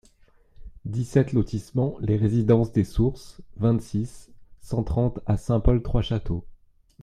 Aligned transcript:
dix-sept 0.85 1.31
lotissement 1.31 1.95
Les 1.99 2.17
Residences 2.17 2.71
des 2.71 2.83
Sources, 2.85 3.39
vingt-six, 3.57 4.31
cent 4.59 4.81
trente 4.83 5.19
à 5.27 5.37
Saint-Paul-Trois-Châteaux 5.37 6.43